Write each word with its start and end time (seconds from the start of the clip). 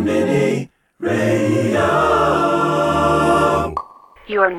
Mini 0.00 0.70
Radio. 1.00 1.80
You 4.26 4.40
are. 4.40 4.50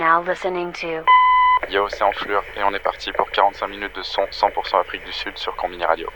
Yo, 1.70 1.90
c'est 1.90 2.04
Enflure 2.04 2.44
et 2.56 2.64
on 2.64 2.74
est 2.74 2.80
parti 2.80 3.12
pour 3.12 3.30
45 3.32 3.68
minutes 3.68 3.96
de 3.96 4.04
son 4.04 4.22
100% 4.24 4.80
Afrique 4.80 5.04
du 5.04 5.12
Sud 5.12 5.38
sur 5.38 5.56
Combini 5.56 5.84
Radio. 5.84 6.08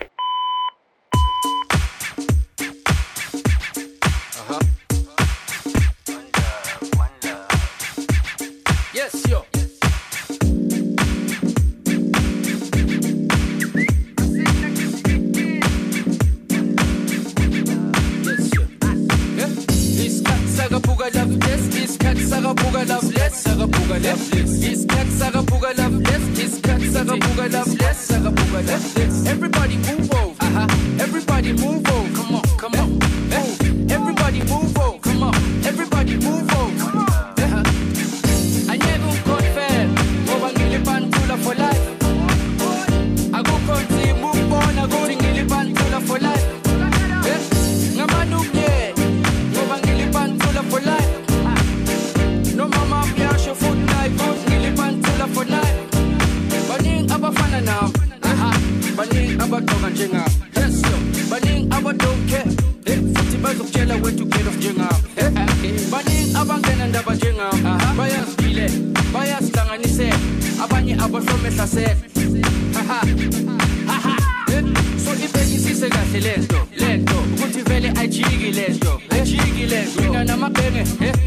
Lento, 76.20 76.68
lento. 76.78 77.14
go, 77.14 77.20
let's 77.20 77.32
go. 77.32 77.46
ukuthi 77.46 77.62
vele 77.64 77.90
ajiki 77.90 78.52
let's 78.52 78.80
go, 78.80 79.02
ajiki 79.10 80.02
mina 80.02 80.24
namabhenge, 80.24 80.80
eh 80.80 81.19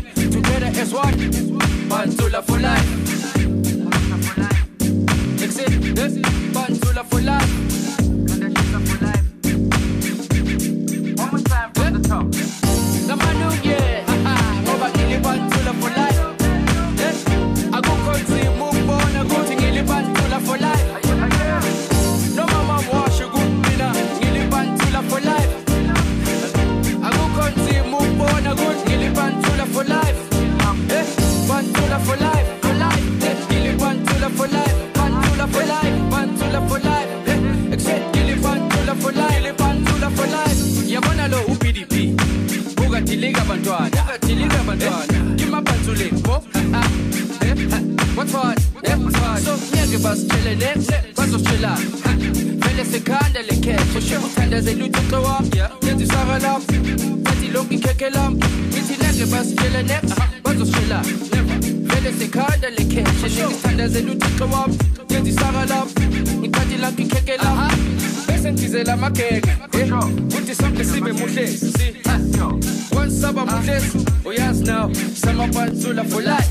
Pantsula 75.53 76.05
for 76.05 76.23
life. 76.23 76.51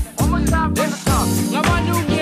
Ngamalungi 1.52 2.21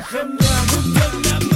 Maya 0.00 1.47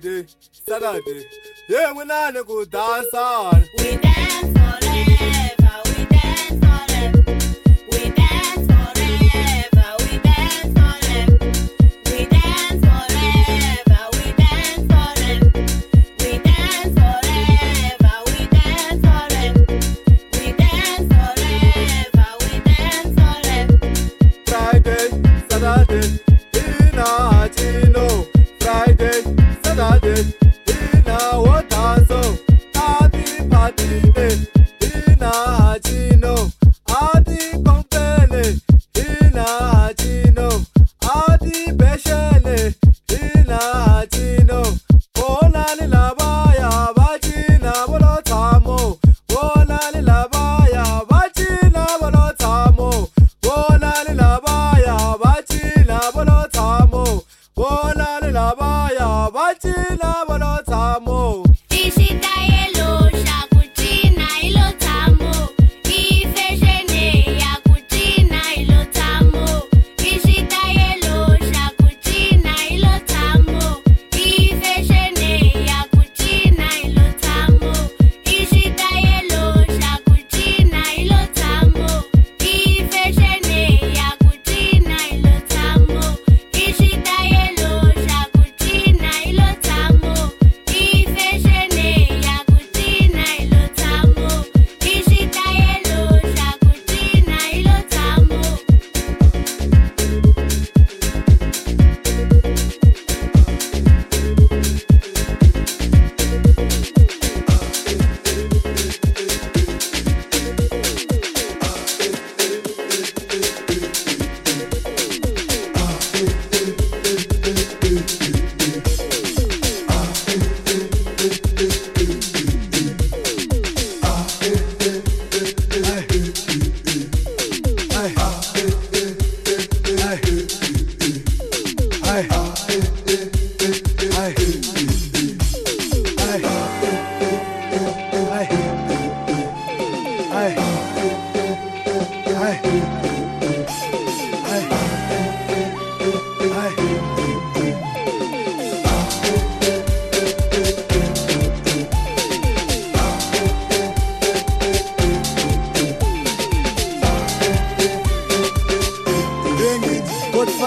Friday, 0.00 0.26
Saturday. 0.66 1.24
Yeah, 1.68 1.92
we 1.92 2.04
not 2.04 2.34
go 2.46 2.64
dance 2.64 3.14
on. 3.14 3.64
We 3.78 3.96
dance 3.96 4.52
forever, 4.52 5.59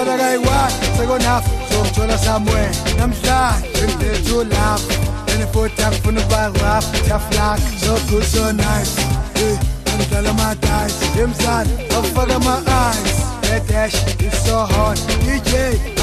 kodifana 0.04 0.18
kayi-one 0.18 0.98
sekonafu 0.98 1.50
sokuthola 1.70 2.18
somewhere 2.18 2.72
namhlanje 2.98 3.84
ngidethu 3.84 4.44
lapho 4.44 4.94
enifoti 5.34 5.84
angifuna 5.84 6.22
ukuba 6.22 6.48
rap 6.48 6.84
tough 7.08 7.34
luck 7.36 7.60
so 7.80 7.98
good 8.10 8.24
so 8.24 8.52
nice 8.52 8.96
hey 9.34 9.58
ama-eyes 12.36 13.18
edash 13.56 13.96
is 14.20 14.46
so 14.46 14.66
hot 14.66 15.00
dj 15.26 15.54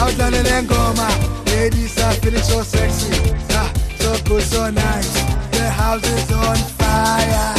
awudlale 0.00 0.42
le 0.42 0.62
ngoma 0.62 1.08
ladies 1.46 1.98
are 1.98 2.14
feeling 2.20 2.42
so 2.42 2.62
sexy 2.64 3.12
ah, 3.56 3.70
so 3.98 4.12
good 4.24 4.42
so 4.42 4.70
nice 4.70 5.12
the 5.50 5.70
house 5.70 6.04
is 6.04 6.32
on 6.32 6.56
fire 6.78 7.54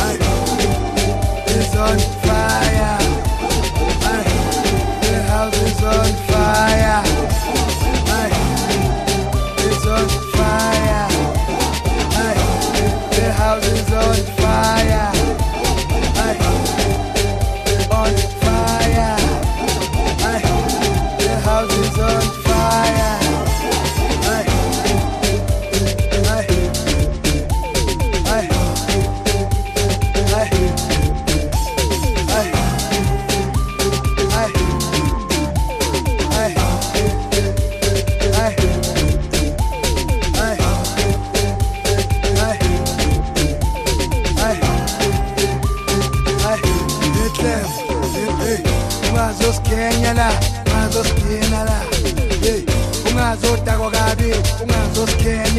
Aye. 0.00 0.18
It's 1.46 1.76
on 1.76 1.98
fire 2.22 2.37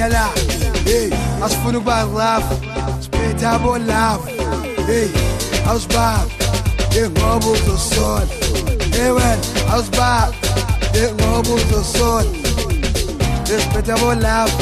ungazosikhenya 0.09 0.13
la, 0.13 0.29
hey, 0.85 1.09
asifuna 1.45 1.77
ukuba 1.77 2.03
rough, 2.03 2.49
siphethe 3.03 3.45
abo 3.47 3.77
love, 3.77 4.25
hey, 4.87 5.07
awusibaba, 5.67 6.25
hey, 6.91 7.09
ngoba 7.09 7.47
uzosola, 7.47 8.27
hey 8.91 9.11
wena, 9.11 9.37
awusibaba, 9.71 10.33
hey, 10.93 11.11
ngoba 11.13 11.49
uzosola, 11.49 12.29
esiphethe 13.45 13.91
abo 13.91 14.13
love, 14.15 14.53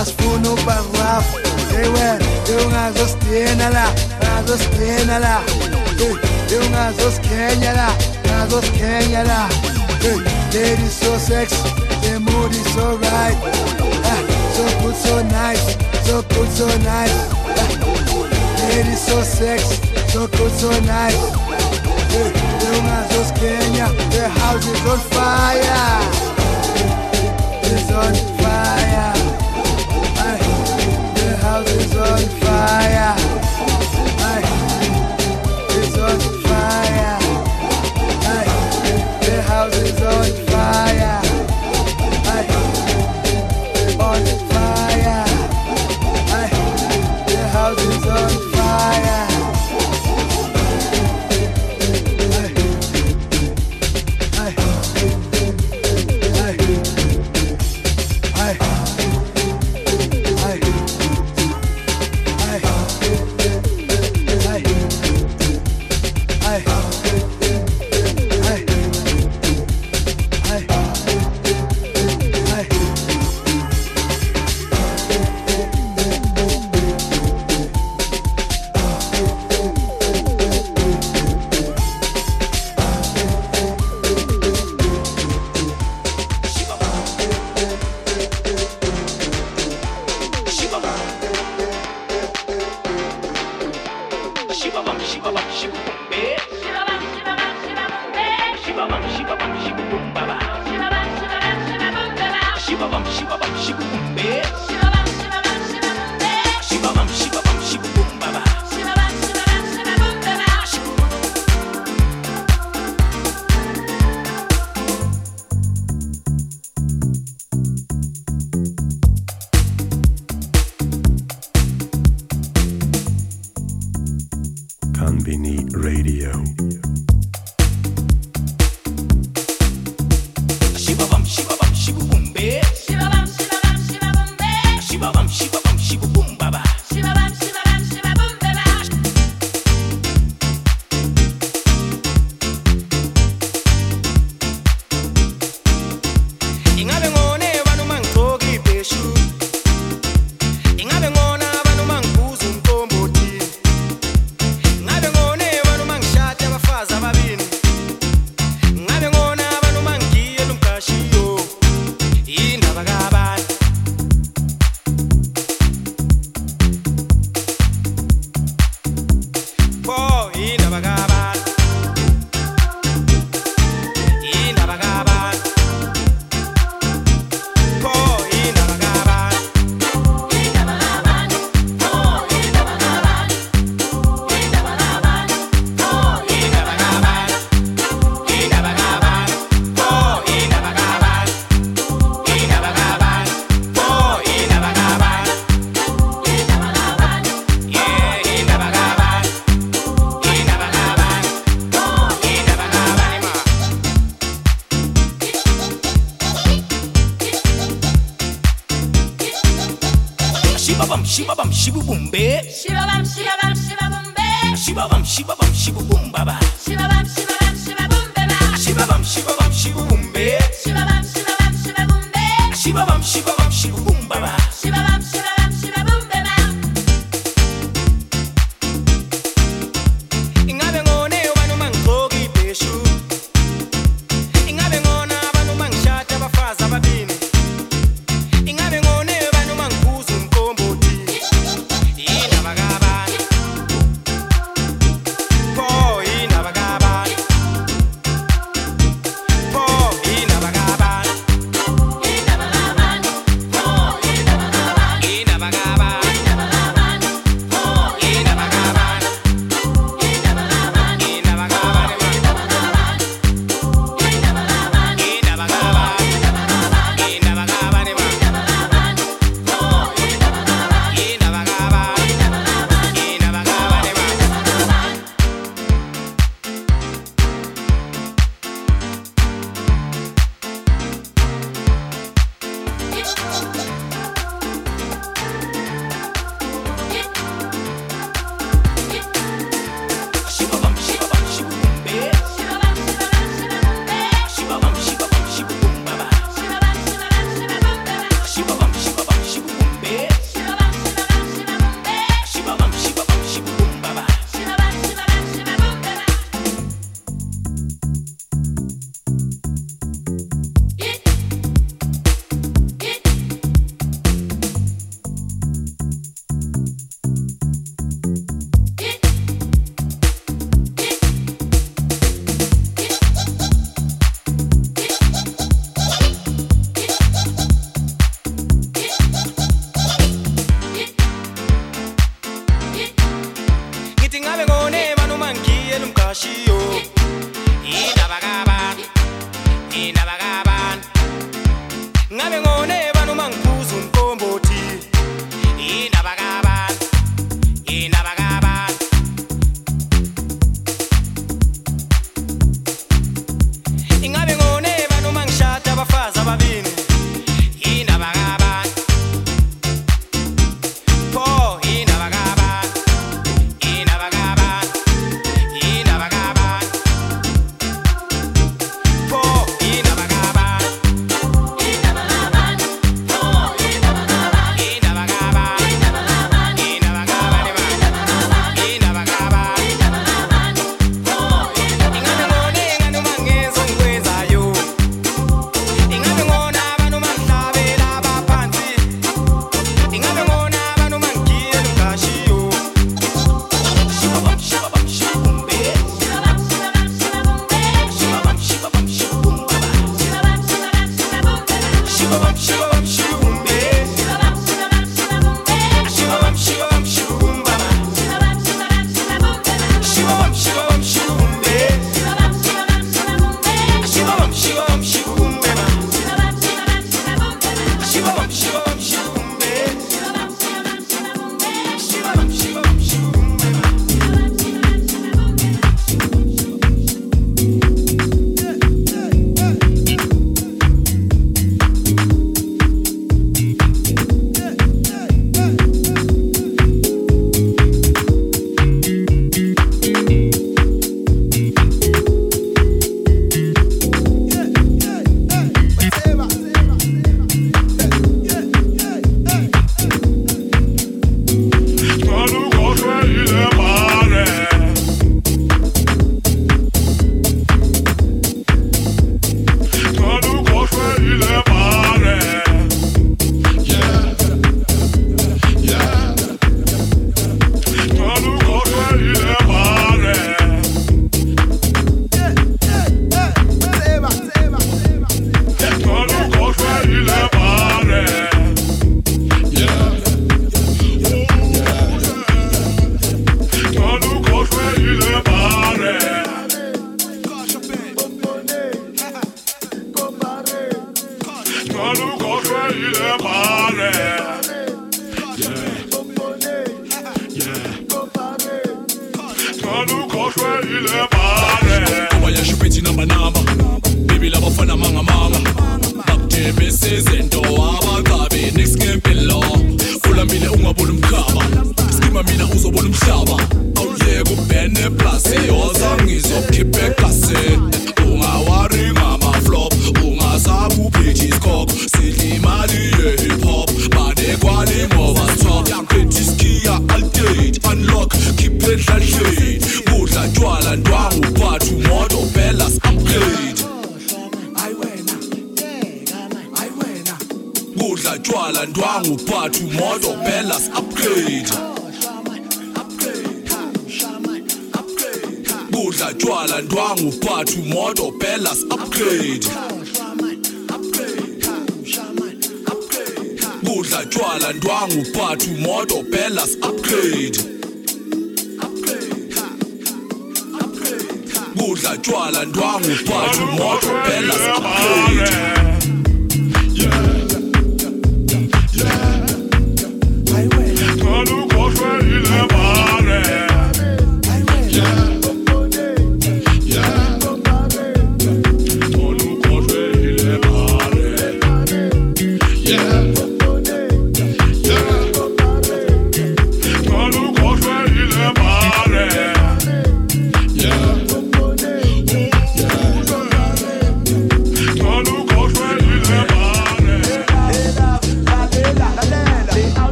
asifuna 0.00 0.50
ukuba 0.50 0.76
rough, 0.76 1.28
hey 1.70 1.88
wena, 1.88 2.24
hey 2.46 2.64
ungazosidina 2.66 3.70
la, 3.70 3.86
ungazosidina 4.22 5.18
la, 5.18 5.40
hey, 5.98 6.14
hey 6.48 6.58
ungazosikhenya 6.66 7.72
la, 7.72 7.88
ungazosikhenya 8.24 9.22
la, 9.24 9.48
hey, 10.02 10.18
lady 10.54 10.88
so 10.88 11.18
sexy, 11.18 11.56
is 12.52 12.74
so 12.74 12.96
right, 12.96 13.85
so 14.56 14.64
good, 14.80 14.96
so 14.96 15.22
nice, 15.22 15.76
so 16.06 16.22
good, 16.22 16.48
so 16.48 16.66
nice, 16.78 17.16
lady 18.70 18.96
so 18.96 19.20
sexy, 19.22 19.76
so 20.08 20.26
good, 20.28 20.52
so 20.52 20.70
nice, 20.80 21.20
hey, 22.12 22.32
hey 22.32 22.76
ungazosikhenya, 22.76 23.86
the 24.12 24.28
house 24.40 24.66
is 24.66 24.86
on 24.92 25.00
fire, 25.12 26.00
it's 27.70 27.90
on 27.92 28.14
fire, 28.40 29.12
the 31.14 31.36
house 31.44 31.70
is 31.72 31.96
on 31.96 32.24
fire. 32.40 33.36
It's 35.78 35.98
on 35.98 36.20
fire. 36.44 37.18
The 39.20 39.42
house 39.42 39.76
is 39.76 40.00
on 40.02 40.24
fire. 40.24 40.45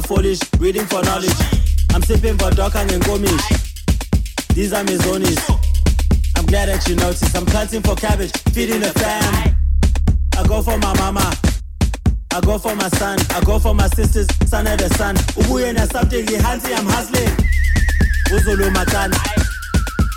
Smoking 0.00 0.24
a 0.26 0.38
foolish, 0.38 0.40
reading 0.58 0.86
for 0.86 1.02
knowledge. 1.02 1.30
I'm 1.92 2.02
sipping 2.02 2.38
for 2.38 2.50
dokang 2.50 2.92
and 2.92 3.04
gomish. 3.04 3.42
These 4.54 4.72
are 4.72 4.84
my 4.84 4.92
zonies. 4.92 5.38
I'm 6.36 6.46
glad 6.46 6.68
that 6.68 6.86
you 6.88 6.96
noticed. 6.96 7.36
I'm 7.36 7.46
planting 7.46 7.82
for 7.82 7.94
cabbage, 7.96 8.32
feeding 8.52 8.80
the 8.80 8.92
fam. 8.92 9.56
I 10.36 10.46
go 10.46 10.62
for 10.62 10.78
my 10.78 10.94
mama. 10.98 11.32
I 12.32 12.40
go 12.40 12.58
for 12.58 12.74
my 12.76 12.88
son. 12.90 13.18
I 13.30 13.40
go 13.44 13.58
for 13.58 13.74
my 13.74 13.88
sisters, 13.88 14.26
son 14.46 14.66
of 14.66 14.78
the 14.78 14.88
sun. 14.96 15.16
Ubuye 15.36 15.74
na 15.74 15.84
something, 15.86 16.26
hansi, 16.26 16.74
I'm 16.74 16.86
hustling. 16.86 17.34
Uzulu 18.30 18.72
matan. 18.72 19.10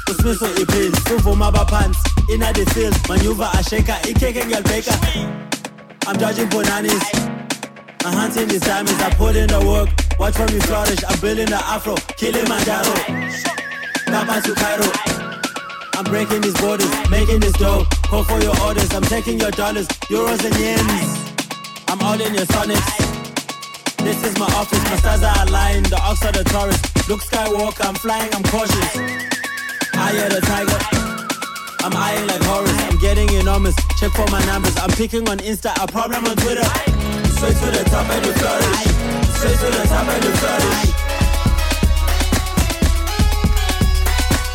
Usmiso 0.10 0.48
ipins, 0.62 0.98
uvuma 1.12 1.52
bapants. 1.52 1.98
Inna 2.30 2.54
the 2.54 2.66
field, 2.74 2.96
maneuver 3.10 3.50
shaker, 3.64 3.98
ikeke 4.04 4.46
ngiyalibheka. 4.46 4.94
I'm 6.08 6.18
dodging 6.18 6.50
bonanis. 6.50 7.43
I'm 8.06 8.12
hunting 8.12 8.50
these 8.50 8.60
diamonds, 8.60 9.02
I 9.02 9.10
put 9.16 9.36
in 9.36 9.48
the 9.48 9.64
work. 9.64 9.88
Watch 10.20 10.36
for 10.36 10.46
me 10.52 10.60
flourish, 10.60 11.00
I'm 11.08 11.20
building 11.22 11.48
the 11.48 11.56
afro, 11.56 11.96
Kilimanjaro. 12.20 12.92
Napa 14.12 14.44
to 14.44 14.54
Cairo. 14.54 14.92
I'm 15.96 16.04
breaking 16.04 16.42
these 16.42 16.60
borders, 16.60 16.92
making 17.10 17.40
this 17.40 17.54
dough. 17.54 17.86
Call 18.04 18.24
for 18.26 18.42
your 18.42 18.60
orders, 18.62 18.92
I'm 18.94 19.04
taking 19.04 19.40
your 19.40 19.52
dollars, 19.52 19.88
euros 20.12 20.44
and 20.44 20.54
yens. 20.60 21.16
I'm 21.88 22.02
all 22.02 22.20
in 22.20 22.34
your 22.34 22.46
sonics. 22.52 22.84
This 24.04 24.22
is 24.22 24.38
my 24.38 24.52
office, 24.52 24.84
my 24.84 24.98
stars 24.98 25.24
are 25.24 25.48
aligned. 25.48 25.86
The 25.86 26.00
ox 26.02 26.26
are 26.26 26.34
the 26.34 26.44
Taurus. 26.44 26.82
Luke 27.08 27.22
Skywalker, 27.22 27.88
I'm 27.88 27.96
flying, 27.96 28.34
I'm 28.36 28.44
cautious. 28.44 28.98
I 29.96 30.12
am 30.12 30.30
the 30.30 30.42
tiger. 30.42 31.04
I'm 31.84 31.94
eyeing 31.96 32.28
like 32.28 32.42
Horus. 32.44 32.72
I'm 32.92 32.98
getting 33.00 33.30
enormous. 33.34 33.76
Check 34.00 34.12
for 34.12 34.26
my 34.32 34.44
numbers. 34.46 34.76
I'm 34.78 34.92
picking 34.92 35.28
on 35.30 35.38
Insta. 35.40 35.72
A 35.84 35.88
problem 35.88 36.26
on 36.26 36.36
Twitter. 36.38 36.93
Straight 37.44 37.60
to 37.60 37.66
the 37.78 37.84
top 37.90 38.08
and 38.08 38.26
you. 38.26 38.32
Straight 39.36 39.60
to 39.60 39.68
the 39.68 39.84
top 39.92 40.08
and 40.08 40.24
you 40.24 40.32
flourish. 40.32 40.96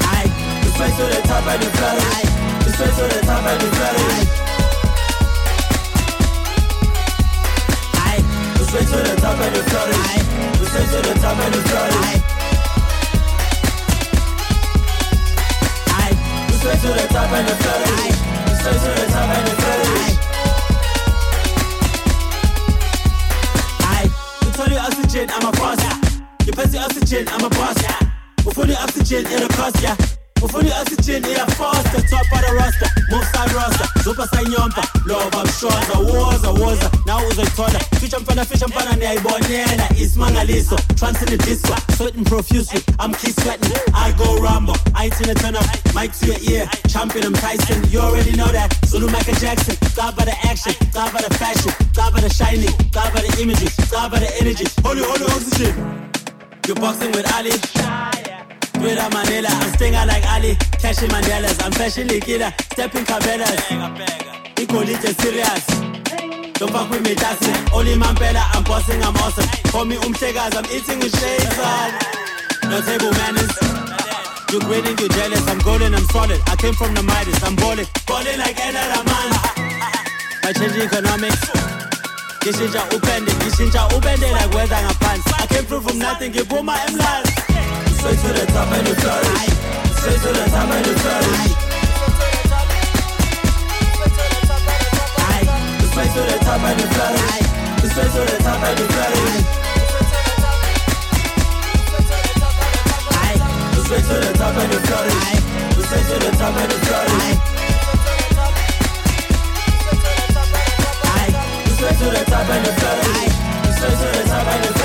Aye. 0.09 0.33
Straight 0.73 0.97
to 0.97 1.05
the 1.05 1.21
top 1.29 1.47
and 1.53 1.63
you 1.63 1.71
flourish. 1.77 2.33
Straight 2.73 2.95
to 2.97 3.05
the 3.13 3.21
top 3.29 3.45
and 3.45 3.61
you 3.61 3.69
flourish. 3.77 4.29
Aye. 8.09 8.25
Straight 8.65 8.89
to 8.89 8.97
the 9.05 9.21
top 9.21 9.37
and 9.37 9.53
you 9.55 9.63
flourish. 9.69 10.25
Straight 10.65 10.89
to 10.89 10.99
the 11.05 11.15
top 11.21 11.37
and 11.45 11.55
you 11.55 11.61
flourish. 11.69 12.25
Aye. 15.93 16.17
Straight 16.57 16.81
to 16.81 16.89
the 16.89 17.05
top 17.13 17.33
and 17.37 17.49
you 17.49 17.57
flourish. 17.61 18.17
Straight 18.57 18.81
to 18.81 18.91
the 18.97 19.07
top 19.13 19.29
and 19.29 19.49
flourish. 19.61 20.28
Turn 24.69 24.77
your 24.77 24.85
oxygen, 24.85 25.31
I'm 25.31 25.49
a 25.49 25.53
boss. 25.53 25.83
You 26.45 26.53
pass 26.53 26.71
the 26.73 26.79
oxygen, 26.79 27.27
I'm 27.29 27.43
a 27.43 27.49
boss. 27.49 27.83
Before 28.45 28.67
the 28.67 28.79
oxygen, 28.79 29.25
a 29.43 29.49
cost, 29.49 29.83
yeah. 29.83 29.95
The 29.95 30.05
yeah, 30.05 30.18
faster. 31.59 32.01
Top 32.07 32.27
of 32.33 32.41
the 32.47 32.55
roster, 32.55 32.89
move 33.11 33.25
side 33.35 33.53
roster. 33.53 33.87
Zupa 34.07 34.27
sanyompa, 34.31 34.83
love 35.07 35.35
I'm 35.35 35.47
sure. 35.59 35.71
Woza, 35.71 36.51
woza, 36.55 36.89
now 37.07 37.19
uzo 37.29 37.43
itola. 37.43 37.81
Fish 37.99 38.13
mpana, 38.13 38.45
fish 38.45 38.63
mpana, 38.63 38.97
niyayibonela. 38.97 39.89
Ismangaliso, 39.99 40.77
oh, 40.79 40.95
trance 40.95 41.23
in 41.23 41.29
the 41.31 41.39
disco. 41.39 41.75
Oh, 41.75 41.95
sweating 41.95 42.25
profusely, 42.25 42.81
I'm 42.99 43.13
keep 43.15 43.35
sweating. 43.41 43.73
I 43.95 44.13
go 44.17 44.39
Rambo, 44.41 44.75
I 44.95 45.07
in 45.07 45.31
a 45.31 45.35
turn 45.35 45.57
up. 45.57 45.67
Mic 45.95 46.13
to 46.21 46.27
your 46.27 46.41
ear, 46.51 46.71
champion, 46.89 47.27
I'm 47.27 47.35
Tyson. 47.35 47.83
You 47.91 48.01
already 48.01 48.33
know 48.37 48.49
that. 48.49 48.73
Zulu 48.87 49.11
Michael 49.11 49.35
Jackson, 49.35 49.77
God 49.97 50.17
by 50.17 50.25
the 50.25 50.37
action, 50.47 50.75
God 50.93 51.13
by 51.13 51.21
the 51.21 51.35
fashion, 51.35 51.73
God 51.95 52.15
by 52.15 52.21
the 52.21 52.31
shining, 52.31 52.73
God 52.93 53.13
by 53.13 53.21
the 53.23 53.43
images, 53.43 53.75
God 53.91 54.13
by 54.13 54.21
the 54.21 54.31
energy. 54.41 54.67
Holy, 54.83 55.03
holy 55.03 55.27
oxygen. 55.27 55.75
You're 56.67 56.77
boxing 56.77 57.11
with 57.13 57.27
Ali. 57.35 58.18
Twitter 58.79 59.09
Manila, 59.11 59.49
I'm 59.51 59.73
stinger 59.75 60.05
like 60.07 60.25
Ali. 60.31 60.57
Cashing 60.79 61.11
Mandelas, 61.11 61.59
I'm 61.65 61.73
fashionly 61.73 62.21
killer. 62.21 62.53
Stepping 62.73 63.05
Cabela's. 63.05 63.59
Equality 64.57 65.13
serious. 65.19 65.67
Don't 66.59 66.73
fuck 66.73 66.91
with 66.91 67.03
me, 67.03 67.15
that's 67.15 67.43
it. 67.47 67.73
Only 67.73 67.95
Mampela, 67.95 68.43
I'm 68.55 68.65
bossing, 68.65 69.03
I'm 69.03 69.15
awesome. 69.23 69.47
Call 69.71 69.85
me 69.85 69.97
Umtegas, 69.97 70.57
I'm 70.59 70.67
eating 70.75 70.99
with 70.99 71.15
shades 71.19 71.59
on. 71.59 71.91
No 72.71 72.81
table 72.83 73.13
manners. 73.15 73.51
You're 74.51 74.63
grinning, 74.63 74.99
you're 74.99 75.09
jealous. 75.09 75.47
I'm 75.47 75.59
golden, 75.59 75.95
I'm 75.95 76.05
solid. 76.11 76.41
I 76.47 76.57
came 76.57 76.75
from 76.75 76.95
the 76.95 77.03
Midas, 77.03 77.43
I'm 77.45 77.55
balling. 77.57 77.87
Balling 78.07 78.39
like 78.39 78.59
Ed 78.59 78.75
man. 78.75 79.31
By 80.43 80.53
changing 80.53 80.83
economics. 80.83 81.47
Gishinja 82.43 82.83
upende, 82.95 83.33
gishinja 83.45 83.89
upende 83.95 84.33
like 84.33 84.55
weather 84.55 84.77
ngaphansi. 84.77 85.43
I 85.43 85.47
came 85.47 85.65
through 85.65 85.83
from 85.83 85.99
nothing, 85.99 86.33
ngiphuma 86.33 86.75
emlansi. 86.87 87.48
Straight 88.09 88.25
to 88.25 88.41
the 88.41 88.47
top 88.53 88.73
and 88.73 88.89
you 88.89 88.95
flourish. 88.95 89.53
Straight 90.01 90.17
to 90.17 90.33
the 90.33 90.45
top 90.49 90.71
and 90.73 90.87
flourish. 90.97 91.53
Aye. 95.29 95.45
Straight 95.93 96.13
to 96.17 96.21
the 96.25 96.39
top 96.41 96.65
and 96.65 96.81
you 96.81 96.89
flourish. 96.89 97.45
Straight 97.93 98.09
to 98.09 98.25
the 98.25 98.37
top 98.41 98.65
and 98.65 98.81
flourish. 98.89 99.45
Aye. 103.13 103.37
Straight 103.85 104.05
to 104.09 104.17
the 104.25 104.33
top 104.41 104.57
and 104.57 104.73
you 104.73 104.81
flourish. 104.89 105.45
Straight 105.85 106.09
to 106.09 106.17
the 106.17 106.31
top 106.33 106.57
and 106.57 106.73
you 106.73 106.81
flourish. 106.89 107.37
Straight 111.77 111.99
to 111.99 112.09
the 112.09 112.25
top 112.25 112.49
and. 112.49 112.65
Straight 113.77 113.99
to 113.99 114.07
the 114.17 114.25
top 114.25 114.49
and 114.49 114.65
flourish. 114.65 114.78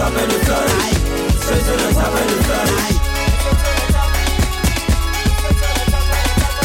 The 0.00 0.06
and 0.16 0.32
you 0.32 0.38
flourish. 0.38 0.96
Straight 1.44 1.60
to 1.60 1.72
the 1.76 1.92
top 1.92 2.16
and 2.16 2.30
you 2.30 2.38
flourish. 2.40 2.96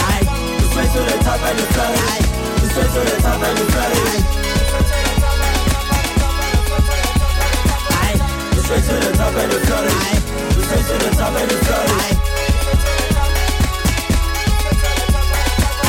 Aye. 0.08 0.24
Straight 0.72 0.92
to 0.96 1.00
the 1.04 1.18
top 1.20 1.44
and 1.44 1.60
you 1.60 1.68
flourish. 1.76 2.24
Straight 2.72 2.92
to 2.96 3.02
the 3.04 3.18
top 3.20 3.44
to 3.44 3.60
the 9.52 9.60
flourish. 9.68 10.00
Straight 10.64 10.86
to 10.86 10.96
the 10.96 11.10
top 11.12 11.36
you 11.52 11.60
flourish. 11.60 12.16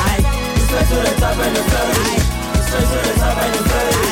Aye. 0.03 0.23
Straight 0.67 0.89
to 0.89 0.99
the 0.99 1.15
top 1.21 1.39
flourish. 1.71 2.27
Straight 2.67 2.89
to 2.91 2.99
the 3.07 3.15
top 3.21 4.06